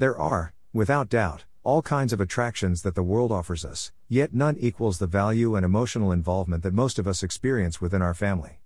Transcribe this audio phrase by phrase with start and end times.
[0.00, 4.56] There are, without doubt, all kinds of attractions that the world offers us, yet none
[4.58, 8.60] equals the value and emotional involvement that most of us experience within our family.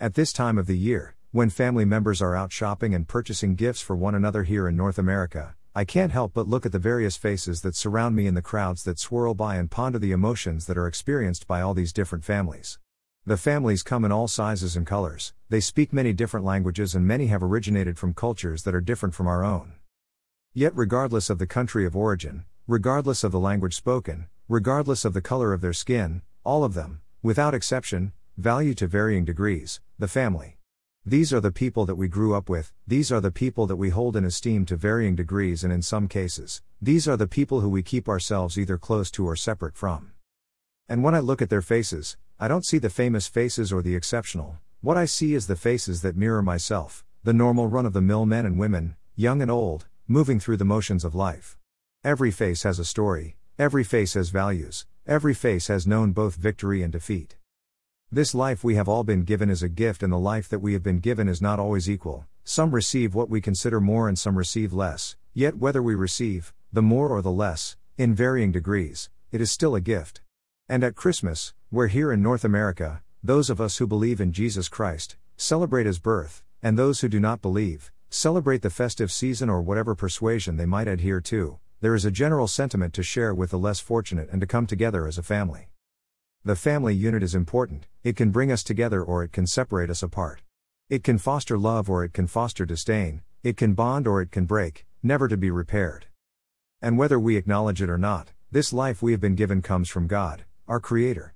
[0.00, 3.80] At this time of the year, when family members are out shopping and purchasing gifts
[3.80, 7.16] for one another here in North America, I can't help but look at the various
[7.16, 10.76] faces that surround me in the crowds that swirl by and ponder the emotions that
[10.76, 12.80] are experienced by all these different families.
[13.24, 17.28] The families come in all sizes and colors, they speak many different languages, and many
[17.28, 19.75] have originated from cultures that are different from our own.
[20.58, 25.20] Yet, regardless of the country of origin, regardless of the language spoken, regardless of the
[25.20, 30.56] color of their skin, all of them, without exception, value to varying degrees the family.
[31.04, 33.90] These are the people that we grew up with, these are the people that we
[33.90, 37.68] hold in esteem to varying degrees, and in some cases, these are the people who
[37.68, 40.12] we keep ourselves either close to or separate from.
[40.88, 43.94] And when I look at their faces, I don't see the famous faces or the
[43.94, 48.00] exceptional, what I see is the faces that mirror myself, the normal run of the
[48.00, 51.58] mill men and women, young and old, moving through the motions of life.
[52.04, 56.80] Every face has a story, every face has values, every face has known both victory
[56.80, 57.36] and defeat.
[58.12, 60.74] This life we have all been given is a gift, and the life that we
[60.74, 62.24] have been given is not always equal.
[62.44, 65.16] Some receive what we consider more, and some receive less.
[65.34, 69.74] Yet, whether we receive, the more or the less, in varying degrees, it is still
[69.74, 70.20] a gift.
[70.68, 74.68] And at Christmas, where here in North America, those of us who believe in Jesus
[74.68, 79.60] Christ celebrate his birth, and those who do not believe celebrate the festive season or
[79.60, 83.58] whatever persuasion they might adhere to, there is a general sentiment to share with the
[83.58, 85.68] less fortunate and to come together as a family.
[86.42, 90.02] The family unit is important, it can bring us together or it can separate us
[90.02, 90.40] apart.
[90.88, 94.46] It can foster love or it can foster disdain, it can bond or it can
[94.46, 96.06] break, never to be repaired.
[96.80, 100.06] And whether we acknowledge it or not, this life we have been given comes from
[100.06, 101.34] God, our Creator.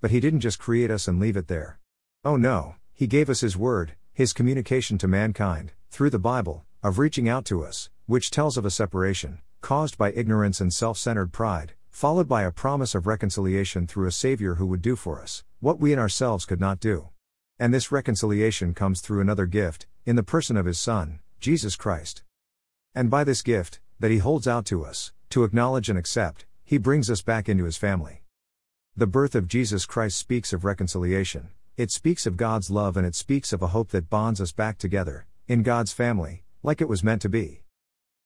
[0.00, 1.78] But He didn't just create us and leave it there.
[2.24, 6.98] Oh no, He gave us His Word, His communication to mankind, through the Bible, of
[6.98, 11.32] reaching out to us, which tells of a separation, caused by ignorance and self centered
[11.32, 15.44] pride, followed by a promise of reconciliation through a Savior who would do for us
[15.60, 17.10] what we in ourselves could not do.
[17.58, 22.22] And this reconciliation comes through another gift, in the person of His Son, Jesus Christ.
[22.94, 26.78] And by this gift, that He holds out to us, to acknowledge and accept, He
[26.78, 28.22] brings us back into His family.
[28.96, 33.14] The birth of Jesus Christ speaks of reconciliation, it speaks of God's love, and it
[33.14, 37.04] speaks of a hope that bonds us back together, in God's family, like it was
[37.04, 37.62] meant to be.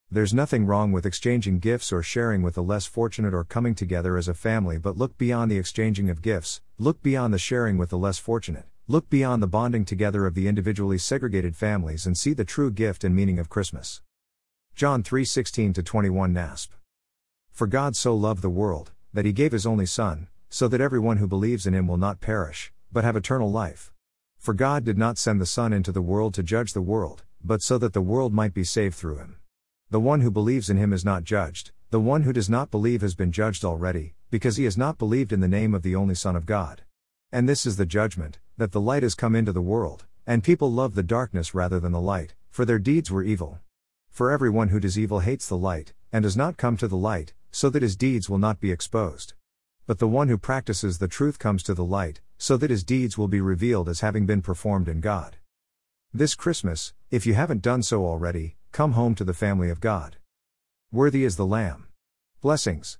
[0.09, 4.17] There's nothing wrong with exchanging gifts or sharing with the less fortunate or coming together
[4.17, 7.91] as a family, but look beyond the exchanging of gifts, look beyond the sharing with
[7.91, 12.33] the less fortunate, look beyond the bonding together of the individually segregated families and see
[12.33, 14.03] the true gift and meaning of Christmas.
[14.77, 16.69] John 3:16 21 NASB.
[17.51, 21.17] For God so loved the world that he gave his only son, so that everyone
[21.17, 23.91] who believes in him will not perish, but have eternal life.
[24.47, 27.63] For God did not send the son into the world to judge the world, but
[27.63, 29.39] so that the world might be saved through him.
[29.91, 33.01] The one who believes in him is not judged, the one who does not believe
[33.01, 36.15] has been judged already, because he has not believed in the name of the only
[36.15, 36.83] Son of God.
[37.33, 40.71] And this is the judgment, that the light has come into the world, and people
[40.71, 43.59] love the darkness rather than the light, for their deeds were evil.
[44.11, 47.35] For everyone who does evil hates the light, and does not come to the light,
[47.51, 49.35] so that his deeds will not be exposed.
[49.89, 53.17] But the one who practices the truth comes to the light, so that his deeds
[53.17, 55.37] will be revealed as having been performed in God.
[56.13, 60.19] This Christmas, if you haven't done so already, Come home to the family of God.
[60.93, 61.87] Worthy is the Lamb.
[62.43, 62.95] Blessings.